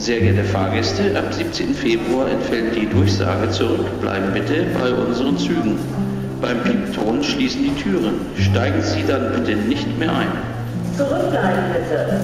Sehr 0.00 0.18
geehrte 0.18 0.44
Fahrgäste, 0.44 1.14
ab 1.14 1.30
17. 1.30 1.74
Februar 1.74 2.30
entfällt 2.30 2.74
die 2.74 2.86
Durchsage 2.86 3.50
zurück. 3.50 3.84
Bleiben 4.00 4.32
bitte 4.32 4.64
bei 4.80 4.90
unseren 4.94 5.36
Zügen. 5.36 5.78
Beim 6.40 6.58
Piepton 6.62 7.22
schließen 7.22 7.64
die 7.64 7.82
Türen. 7.82 8.14
Steigen 8.34 8.80
Sie 8.80 9.04
dann 9.06 9.30
bitte 9.34 9.54
nicht 9.56 9.98
mehr 9.98 10.08
ein. 10.10 10.28
Zurückbleiben 10.96 11.64
bitte. 11.74 12.18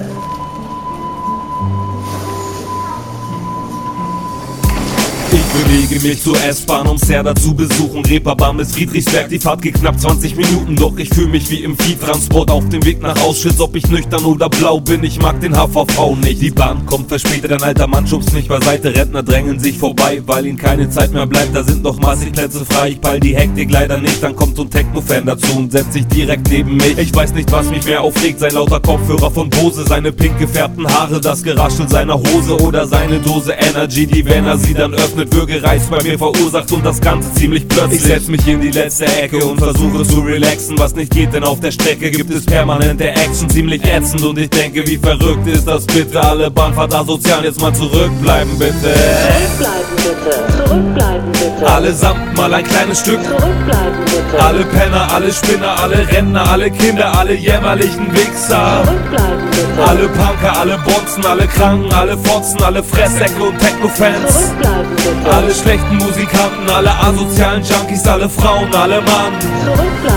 Bewege 5.57 6.07
mich 6.07 6.21
zur 6.21 6.41
S-Bahn, 6.43 6.87
um 6.87 6.97
Serda 6.97 7.33
zu 7.35 7.53
besuchen. 7.53 8.05
Reeperbahn 8.05 8.57
bis 8.57 8.73
Friedrichsberg, 8.73 9.29
die 9.29 9.39
Fahrt 9.39 9.61
geht 9.61 9.75
knapp 9.75 9.99
20 9.99 10.35
Minuten. 10.35 10.75
Doch 10.75 10.97
ich 10.97 11.09
fühle 11.09 11.29
mich 11.29 11.49
wie 11.49 11.63
im 11.63 11.77
Viehtransport 11.77 12.51
auf 12.51 12.67
dem 12.69 12.83
Weg 12.85 13.01
nach 13.01 13.19
Auschwitz. 13.23 13.59
Ob 13.59 13.75
ich 13.75 13.87
nüchtern 13.87 14.23
oder 14.25 14.49
blau 14.49 14.79
bin, 14.79 15.03
ich 15.03 15.19
mag 15.21 15.39
den 15.41 15.55
HVV 15.55 16.15
nicht. 16.21 16.41
Die 16.41 16.51
Bahn 16.51 16.85
kommt 16.85 17.09
verspätet, 17.09 17.51
ein 17.51 17.63
alter 17.63 17.87
Mann 17.87 18.07
schubst 18.07 18.33
mich 18.33 18.47
beiseite. 18.47 18.93
Rentner 18.95 19.23
drängen 19.23 19.59
sich 19.59 19.77
vorbei, 19.77 20.21
weil 20.25 20.45
ihnen 20.45 20.57
keine 20.57 20.89
Zeit 20.89 21.11
mehr 21.13 21.25
bleibt. 21.25 21.55
Da 21.55 21.63
sind 21.63 21.83
noch 21.83 21.99
massig 21.99 22.33
Plätze 22.33 22.65
frei, 22.65 22.89
ich 22.89 23.01
peil 23.01 23.19
die 23.19 23.35
Hektik 23.35 23.71
leider 23.71 23.97
nicht. 23.97 24.21
Dann 24.21 24.35
kommt 24.35 24.55
so 24.55 24.63
ein 24.63 24.69
Techno-Fan 24.69 25.25
dazu 25.25 25.57
und 25.57 25.71
setzt 25.71 25.93
sich 25.93 26.05
direkt 26.07 26.49
neben 26.49 26.77
mich. 26.77 26.97
Ich 26.97 27.13
weiß 27.13 27.33
nicht, 27.33 27.51
was 27.51 27.69
mich 27.69 27.85
mehr 27.85 28.01
aufregt, 28.01 28.39
sein 28.39 28.51
lauter 28.51 28.79
Kopfhörer 28.79 29.31
von 29.31 29.49
Bose, 29.49 29.83
seine 29.87 30.11
pink 30.11 30.37
gefärbten 30.39 30.87
Haare, 30.87 31.19
das 31.19 31.43
Geraschel 31.43 31.87
seiner 31.87 32.15
Hose 32.15 32.57
oder 32.61 32.87
seine 32.87 33.19
Dose 33.19 33.53
Energy, 33.53 34.05
die 34.05 34.25
wenn 34.25 34.45
er 34.45 34.57
sie 34.57 34.73
dann 34.73 34.93
öffnet, 34.93 35.33
Würgereiz 35.47 35.83
bei 35.85 36.03
mir 36.03 36.17
verursacht 36.17 36.71
und 36.73 36.85
das 36.85 36.99
Ganze 36.99 37.33
ziemlich 37.33 37.67
plötzlich. 37.67 38.01
Ich 38.01 38.05
setz 38.05 38.27
mich 38.27 38.45
in 38.47 38.59
die 38.59 38.71
letzte 38.71 39.05
Ecke 39.05 39.37
und 39.45 39.57
versuche 39.57 40.03
zu 40.03 40.19
relaxen, 40.19 40.77
was 40.77 40.93
nicht 40.93 41.13
geht, 41.13 41.33
denn 41.33 41.43
auf 41.45 41.61
der 41.61 41.71
Strecke 41.71 42.11
gibt 42.11 42.31
es 42.31 42.45
permanente 42.45 43.07
Action, 43.09 43.49
ziemlich 43.49 43.81
ätzend 43.85 44.23
und 44.23 44.37
ich 44.37 44.49
denke, 44.49 44.85
wie 44.85 44.97
verrückt 44.97 45.47
ist 45.47 45.65
das 45.65 45.85
bitte, 45.85 46.21
alle 46.21 46.51
Bahnfahrt 46.51 46.93
asozial, 46.93 47.45
jetzt 47.45 47.61
mal 47.61 47.73
zurückbleiben 47.73 48.59
bitte. 48.59 48.73
Zurückbleiben 48.73 49.95
bitte. 49.95 50.57
Zurückbleiben 50.57 51.31
bitte. 51.31 51.67
Allesamt 51.71 52.37
mal 52.37 52.53
ein 52.53 52.65
kleines 52.65 52.99
Stück. 52.99 53.23
Zurückbleiben 53.23 54.05
bitte. 54.05 54.43
Alle 54.43 54.65
Penner, 54.65 55.07
alle 55.13 55.31
Spinner, 55.31 55.79
alle 55.81 56.07
Rentner, 56.09 56.49
alle 56.49 56.71
Kinder, 56.71 57.17
alle 57.17 57.33
jämmerlichen 57.33 58.13
Wichser. 58.13 58.83
Zurückbleiben 58.83 59.49
bitte. 59.51 59.87
Alle 59.87 60.07
Punker, 60.09 60.59
alle 60.59 60.77
Bonzen, 60.79 61.25
alle 61.25 61.47
Kranken, 61.47 61.93
alle 61.93 62.17
Fotzen, 62.17 62.61
alle 62.63 62.83
Fresssäcke 62.83 63.41
und 63.41 63.57
Techno-Fans. 63.59 64.33
Zurückbleiben 64.33 64.95
bitte. 64.95 65.36
Alle 65.37 65.53
schlechten 65.53 65.97
Musikanten, 65.97 66.67
alle 66.75 66.89
asozialen 66.89 67.63
Junkies, 67.63 68.07
alle 68.07 68.27
Frauen, 68.27 68.73
alle 68.73 69.01
Mann. 69.01 69.39
Zurückbleiben. 69.63 70.16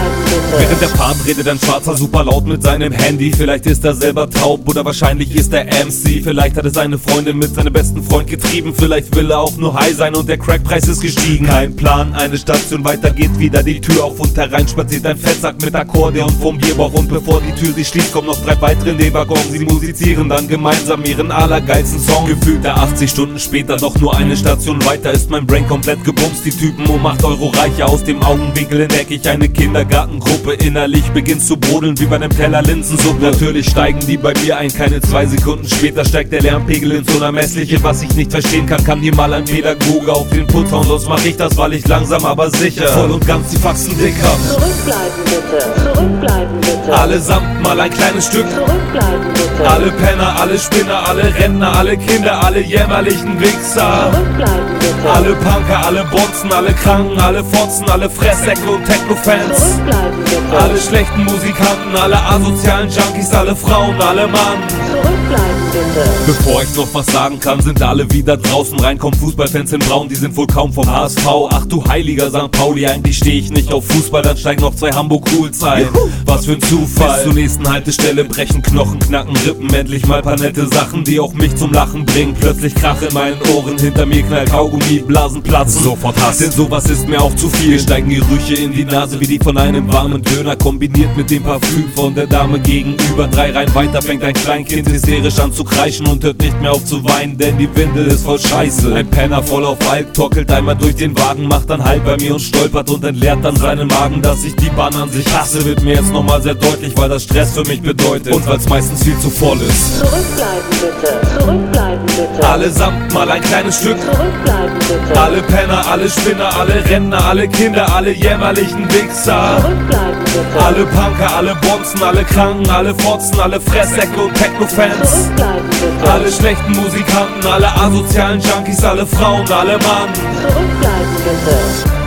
Während 0.58 0.80
der 0.80 0.88
Fahrt 0.88 1.16
redet 1.24 1.46
ein 1.46 1.58
Schwarzer 1.58 1.96
super 1.96 2.24
laut 2.24 2.44
mit 2.44 2.62
seinem 2.62 2.92
Handy. 2.92 3.32
Vielleicht 3.32 3.66
ist 3.66 3.84
er 3.84 3.94
selber 3.94 4.28
taub 4.28 4.68
oder 4.68 4.84
wahrscheinlich 4.84 5.34
ist 5.36 5.52
er 5.52 5.64
MC. 5.64 6.24
Vielleicht 6.24 6.56
hat 6.56 6.64
er 6.64 6.72
seine 6.72 6.98
Freundin 6.98 7.38
mit 7.38 7.54
seinem 7.54 7.72
besten 7.72 8.02
Freund 8.02 8.26
getrieben. 8.26 8.74
Vielleicht 8.76 9.14
will 9.14 9.30
er 9.30 9.38
auch 9.38 9.56
nur 9.56 9.74
high 9.78 9.94
sein 9.94 10.16
und 10.16 10.28
der 10.28 10.38
Crackpreis 10.38 10.88
ist 10.88 11.02
gestiegen. 11.02 11.46
Kein 11.46 11.76
Plan, 11.76 12.14
eine 12.14 12.36
Station 12.36 12.84
weiter 12.84 13.10
geht 13.10 13.38
wieder 13.38 13.62
die 13.62 13.80
Tür 13.80 14.04
auf 14.04 14.18
und 14.18 14.36
herein 14.36 14.66
spaziert 14.66 15.06
ein 15.06 15.16
Fettsack 15.16 15.62
mit 15.62 15.72
Akkordeon 15.74 16.30
vom 16.40 16.58
Bierbauch. 16.58 16.94
Und 16.94 17.08
bevor 17.08 17.40
die 17.40 17.52
Tür 17.52 17.72
sich 17.72 17.86
schließt, 17.86 18.12
kommen 18.12 18.26
noch 18.26 18.44
drei 18.44 18.60
weitere 18.60 18.90
in 18.90 18.98
den 18.98 19.14
Waggon. 19.14 19.38
Sie 19.52 19.60
musizieren 19.60 20.28
dann 20.28 20.48
gemeinsam 20.48 21.04
ihren 21.04 21.30
allergeilsten 21.30 22.00
Song. 22.00 22.26
Gefühlte 22.26 22.74
80 22.74 23.08
Stunden 23.08 23.38
später, 23.38 23.76
doch 23.76 23.96
nur 24.00 24.16
eine 24.16 24.36
Station 24.36 24.84
weiter 24.84 25.12
ist 25.12 25.30
mein 25.30 25.46
Brain 25.46 25.68
komplett 25.68 26.02
gebumst. 26.02 26.44
Die 26.44 26.50
Typen 26.50 26.86
um 26.86 27.06
8 27.06 27.22
Euro 27.22 27.48
reicher 27.50 27.88
aus 27.88 28.02
dem 28.02 28.20
Augenwinkel 28.22 28.80
entdecke 28.80 29.14
ich 29.14 29.28
eine 29.28 29.48
Kindergartengruppe. 29.48 30.39
Innerlich 30.48 31.08
beginnt 31.10 31.42
zu 31.42 31.56
brodeln 31.56 31.98
wie 31.98 32.06
bei 32.06 32.16
einem 32.16 32.30
Teller 32.30 32.62
Linsensuppe. 32.62 33.22
Natürlich 33.22 33.68
steigen 33.68 34.00
die 34.06 34.16
bei 34.16 34.32
mir 34.42 34.58
ein, 34.58 34.72
keine 34.72 35.00
zwei 35.00 35.26
Sekunden 35.26 35.68
später 35.68 36.04
steigt 36.04 36.32
der 36.32 36.42
Lärmpegel 36.42 36.92
ins 36.92 37.14
Unermessliche. 37.14 37.82
Was 37.82 38.02
ich 38.02 38.14
nicht 38.14 38.30
verstehen 38.30 38.66
kann, 38.66 38.82
kann 38.84 39.00
dir 39.00 39.14
mal 39.14 39.32
ein 39.32 39.44
Pädagoge 39.44 40.12
auf 40.12 40.28
den 40.30 40.46
Put 40.46 40.70
hauen. 40.72 40.86
Sonst 40.86 41.08
mach 41.08 41.24
ich 41.24 41.36
das, 41.36 41.56
weil 41.56 41.74
ich 41.74 41.86
langsam 41.86 42.24
aber 42.24 42.50
sicher 42.50 42.88
voll 42.88 43.10
und 43.10 43.26
ganz 43.26 43.50
die 43.50 43.56
Faxen 43.56 43.96
dick 43.98 44.14
hab. 44.22 44.38
Zurückbleiben 44.40 45.24
bitte. 45.24 45.94
Zurückbleiben 45.94 46.60
bitte. 46.60 46.92
Allesamt 46.92 47.62
mal 47.62 47.80
ein 47.80 47.90
kleines 47.90 48.26
Stück. 48.26 48.46
Zurückbleiben 48.50 49.32
bitte. 49.34 49.70
Alle 49.70 49.90
Penner, 49.92 50.40
alle 50.40 50.58
Spinner, 50.58 51.08
alle 51.08 51.34
Rentner, 51.34 51.76
alle 51.76 51.96
Kinder, 51.96 52.44
alle 52.44 52.60
jämmerlichen 52.60 53.40
Wichser. 53.40 54.10
Zurückbleiben 54.12 54.78
bitte. 54.78 55.10
Alle 55.12 55.34
Punker, 55.34 55.86
alle 55.86 56.04
Bonzen, 56.04 56.52
alle 56.52 56.72
Kranken, 56.74 57.18
alle 57.18 57.42
Fotzen, 57.44 57.88
alle 57.88 58.10
Fresssäcke 58.10 58.70
und 58.70 58.84
Techno-Fans. 58.84 59.58
Zurückbleiben. 59.58 60.29
Alle 60.58 60.78
schlechten 60.78 61.24
Musikanten, 61.24 61.96
alle 61.96 62.22
asozialen 62.22 62.88
Junkies, 62.88 63.32
alle 63.32 63.54
Frauen, 63.56 64.00
alle 64.00 64.26
Mann. 64.26 64.58
Zurückbleiben 64.68 65.70
bitte. 65.72 66.08
Bevor 66.26 66.62
ich 66.62 66.74
noch 66.76 66.88
was 66.92 67.06
sagen 67.06 67.40
kann, 67.40 67.60
sind 67.60 67.82
alle 67.82 68.10
wieder 68.12 68.36
draußen. 68.36 68.78
Reinkommen 68.78 69.18
Fußballfans 69.18 69.72
in 69.72 69.80
Braun, 69.80 70.08
die 70.08 70.14
sind 70.16 70.36
wohl 70.36 70.46
kaum 70.46 70.72
vom 70.72 70.90
HSV. 70.90 71.26
Ach 71.50 71.66
du 71.66 71.84
heiliger 71.86 72.30
St. 72.30 72.50
Pauli, 72.50 72.86
eigentlich 72.86 73.16
stehe 73.16 73.40
ich 73.40 73.50
nicht 73.50 73.72
auf 73.72 73.86
Fußball, 73.86 74.22
dann 74.22 74.36
steigen 74.36 74.62
noch 74.62 74.74
zwei 74.74 74.90
Hamburg 74.90 75.28
Cools 75.30 75.62
ein. 75.62 75.88
Was 76.30 76.46
für 76.46 76.52
ein 76.52 76.62
Zufall. 76.62 77.16
Bis 77.16 77.24
zur 77.24 77.34
nächsten 77.34 77.68
Haltestelle 77.68 78.24
brechen 78.24 78.62
Knochen, 78.62 79.00
knacken 79.00 79.36
Rippen, 79.38 79.74
endlich 79.74 80.06
mal 80.06 80.22
paar 80.22 80.38
nette 80.38 80.68
Sachen, 80.68 81.02
die 81.02 81.18
auch 81.18 81.32
mich 81.32 81.56
zum 81.56 81.72
Lachen 81.72 82.04
bringen. 82.04 82.36
Plötzlich 82.40 82.72
Krach 82.72 83.02
in 83.02 83.12
meinen 83.12 83.36
Ohren, 83.52 83.76
hinter 83.76 84.06
mir 84.06 84.22
knallt 84.22 84.48
Kaugummi, 84.48 85.00
Blasen 85.00 85.42
platzen. 85.42 85.82
Sofort 85.82 86.16
Hass, 86.22 86.38
denn 86.38 86.52
sowas 86.52 86.88
ist 86.88 87.08
mir 87.08 87.20
auch 87.20 87.34
zu 87.34 87.48
viel. 87.48 87.80
Steigen 87.80 88.10
Gerüche 88.10 88.54
in 88.54 88.70
die 88.70 88.84
Nase 88.84 89.18
wie 89.18 89.26
die 89.26 89.40
von 89.40 89.58
einem 89.58 89.92
warmen 89.92 90.22
Döner, 90.22 90.54
kombiniert 90.54 91.16
mit 91.16 91.30
dem 91.32 91.42
Parfüm 91.42 91.90
von 91.96 92.14
der 92.14 92.28
Dame 92.28 92.60
gegenüber. 92.60 93.26
Drei 93.26 93.50
Reihen 93.50 93.74
weiter 93.74 94.00
fängt 94.00 94.22
ein 94.22 94.34
Kleinkind 94.34 94.88
hysterisch 94.88 95.40
an 95.40 95.52
zu 95.52 95.64
kreischen 95.64 96.06
und 96.06 96.22
hört 96.22 96.40
nicht 96.40 96.60
mehr 96.62 96.70
auf 96.70 96.84
zu 96.84 97.02
weinen, 97.02 97.36
denn 97.38 97.58
die 97.58 97.68
Windel 97.74 98.06
ist 98.06 98.22
voll 98.22 98.38
Scheiße. 98.38 98.94
Ein 98.94 99.10
Penner 99.10 99.42
voll 99.42 99.64
auf 99.64 99.78
Alk 99.90 100.14
torkelt 100.14 100.52
einmal 100.52 100.76
durch 100.76 100.94
den 100.94 101.18
Wagen, 101.18 101.48
macht 101.48 101.68
dann 101.68 101.84
Halt 101.84 102.04
bei 102.04 102.16
mir 102.18 102.34
und 102.34 102.40
stolpert 102.40 102.88
und 102.88 103.02
entleert 103.02 103.44
dann 103.44 103.56
seinen 103.56 103.88
Magen. 103.88 104.22
Dass 104.22 104.44
ich 104.44 104.54
die 104.54 104.70
Bahn 104.70 104.94
an 104.94 105.10
sich 105.10 105.26
hasse, 105.34 105.64
wird 105.64 105.82
mir 105.82 105.94
jetzt 105.94 106.12
nochmal 106.20 106.42
sehr 106.42 106.54
deutlich, 106.54 106.92
weil 106.96 107.08
das 107.08 107.22
Stress 107.22 107.52
für 107.52 107.64
mich 107.64 107.80
bedeutet 107.80 108.34
und 108.34 108.46
weil's 108.46 108.68
meistens 108.68 109.02
viel 109.02 109.18
zu 109.18 109.30
voll 109.30 109.58
ist. 109.62 109.98
Zurückbleiben 110.00 110.70
bitte. 110.70 111.38
Zurückbleiben 111.38 112.06
bitte. 112.06 112.48
Allesamt 112.48 113.14
mal 113.14 113.30
ein 113.30 113.40
kleines 113.40 113.76
Stück. 113.80 113.96
Zurückbleiben 113.98 114.78
bitte. 114.80 115.20
Alle 115.20 115.42
Penner, 115.42 115.82
alle 115.90 116.10
Spinner, 116.10 116.50
alle 116.58 116.84
Rentner, 116.84 117.24
alle 117.24 117.48
Kinder, 117.48 117.94
alle 117.94 118.12
jämmerlichen 118.12 118.86
Wichser. 118.92 119.62
Zurückbleiben 119.62 120.24
bitte. 120.24 120.64
Alle 120.64 120.84
Punker, 120.84 121.36
alle 121.36 121.54
Bonzen, 121.56 122.02
alle 122.02 122.24
Kranken, 122.24 122.70
alle 122.70 122.94
Fotzen, 122.94 123.40
alle 123.40 123.60
Fresssäcke 123.60 124.20
und 124.20 124.34
Techno-Fans. 124.34 125.10
Zurückbleiben 125.10 125.70
bitte. 125.70 126.12
Alle 126.12 126.30
schlechten 126.30 126.72
Musikanten, 126.72 127.46
alle 127.50 127.68
asozialen 127.80 128.40
Junkies, 128.40 128.84
alle 128.84 129.06
Frauen, 129.06 129.50
alle 129.50 129.78
Mann. 129.78 130.10
Zurückbleiben 130.14 131.16
bitte. 131.24 131.99